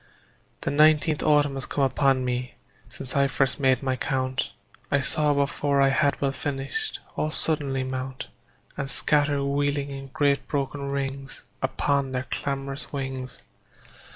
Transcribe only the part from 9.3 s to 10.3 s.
wheeling in